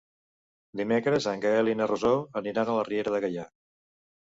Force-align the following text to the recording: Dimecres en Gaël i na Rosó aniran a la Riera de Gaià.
Dimecres 0.79 1.27
en 1.33 1.43
Gaël 1.43 1.69
i 1.75 1.77
na 1.83 1.89
Rosó 1.93 2.15
aniran 2.43 2.73
a 2.75 2.81
la 2.81 2.89
Riera 2.91 3.17
de 3.19 3.23
Gaià. 3.29 3.49